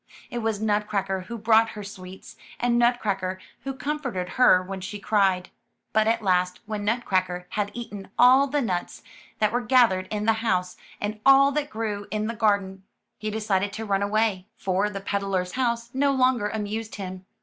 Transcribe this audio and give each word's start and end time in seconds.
It 0.31 0.39
was 0.39 0.59
Nutcracker 0.59 1.25
who 1.27 1.37
brought 1.37 1.69
her 1.77 1.83
sweets, 1.83 2.35
and 2.59 2.79
Nutcracker 2.79 3.37
who 3.65 3.75
com 3.75 3.99
forted 3.99 4.29
her 4.29 4.63
when 4.63 4.81
she 4.81 4.97
cried. 4.97 5.49
But 5.93 6.07
at 6.07 6.23
last, 6.23 6.59
when 6.65 6.83
Nut 6.83 7.05
cracker 7.05 7.45
had 7.51 7.69
eaten 7.75 8.09
all 8.17 8.47
the 8.47 8.61
nuts 8.63 9.03
that 9.37 9.51
were 9.51 9.61
gathered 9.61 10.07
in 10.07 10.25
the 10.25 10.33
house, 10.41 10.75
and 10.99 11.19
all 11.23 11.51
that 11.51 11.69
grew 11.69 12.07
in 12.09 12.25
the 12.25 12.33
garden, 12.33 12.81
he 13.19 13.29
de 13.29 13.39
cided 13.41 13.71
to 13.73 13.85
run 13.85 14.01
away, 14.01 14.47
for 14.57 14.89
the 14.89 15.01
peddler^s 15.01 15.51
house 15.51 15.91
no 15.93 16.11
longer 16.11 16.49
amused 16.49 16.95
him. 16.95 17.27